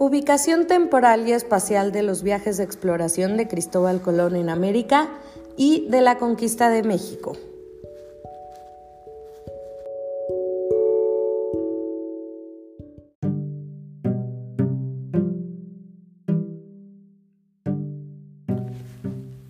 [0.00, 5.08] Ubicación temporal y espacial de los viajes de exploración de Cristóbal Colón en América
[5.56, 7.36] y de la conquista de México.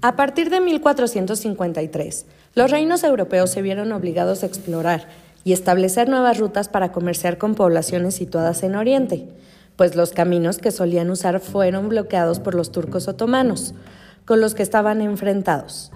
[0.01, 2.25] A partir de 1453,
[2.55, 5.09] los reinos europeos se vieron obligados a explorar
[5.45, 9.29] y establecer nuevas rutas para comerciar con poblaciones situadas en Oriente,
[9.79, 13.75] pues los caminos que solían usar fueron bloqueados por los turcos otomanos,
[14.25, 15.93] con los que estaban enfrentados.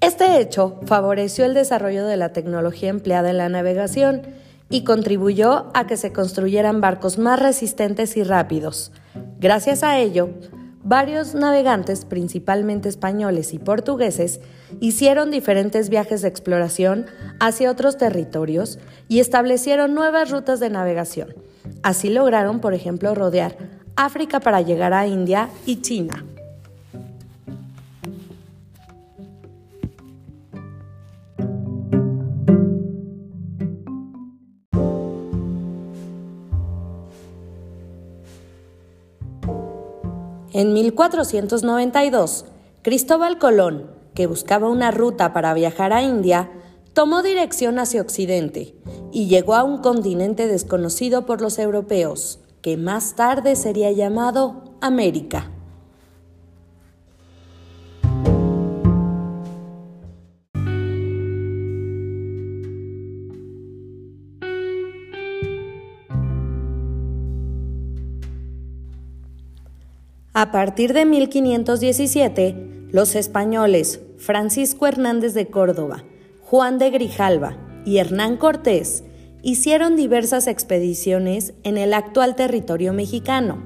[0.00, 4.22] Este hecho favoreció el desarrollo de la tecnología empleada en la navegación
[4.70, 8.92] y contribuyó a que se construyeran barcos más resistentes y rápidos.
[9.38, 10.30] Gracias a ello,
[10.82, 14.40] varios navegantes, principalmente españoles y portugueses,
[14.80, 17.04] hicieron diferentes viajes de exploración
[17.40, 21.34] hacia otros territorios y establecieron nuevas rutas de navegación.
[21.82, 23.56] Así lograron, por ejemplo, rodear
[23.96, 26.24] África para llegar a India y China.
[40.52, 42.46] En 1492,
[42.82, 46.50] Cristóbal Colón, que buscaba una ruta para viajar a India,
[46.94, 48.74] tomó dirección hacia Occidente
[49.12, 55.50] y llegó a un continente desconocido por los europeos, que más tarde sería llamado América.
[70.34, 76.04] A partir de 1517, los españoles Francisco Hernández de Córdoba,
[76.42, 79.02] Juan de Grijalva y Hernán Cortés
[79.42, 83.62] hicieron diversas expediciones en el actual territorio mexicano.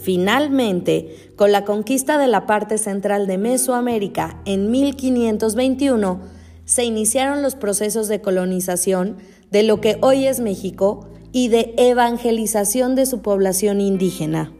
[0.00, 6.20] Finalmente, con la conquista de la parte central de Mesoamérica en 1521,
[6.64, 9.18] se iniciaron los procesos de colonización
[9.50, 14.54] de lo que hoy es México y de evangelización de su población indígena.